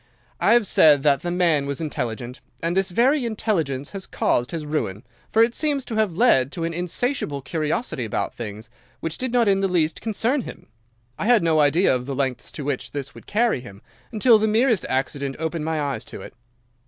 [0.39, 4.65] I have said that the man was intelligent, and this very intelligence has caused his
[4.65, 9.31] ruin, for it seems to have led to an insatiable curiosity about things which did
[9.31, 10.65] not in the least concern him.
[11.19, 14.47] I had no idea of the lengths to which this would carry him, until the
[14.47, 16.33] merest accident opened my eyes to it.